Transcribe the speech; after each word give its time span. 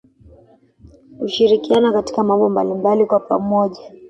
Hushirikiana 1.19 1.93
katika 1.93 2.23
mambo 2.23 2.49
mbalimbali 2.49 3.05
kwa 3.05 3.19
pamoja 3.19 3.81